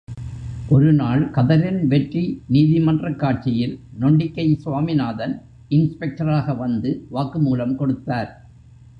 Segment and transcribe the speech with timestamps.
[0.69, 2.41] ஒரு நாள், கதரின் வெற்றி
[2.49, 5.41] நீதிமன்றக் காட்சியில் நொண்டிக்கை சுவாமிநாதன்
[5.69, 8.49] இன்ஸ்பெக்டராக வந்து வாக்கு மூலம் கொடுத்தார்.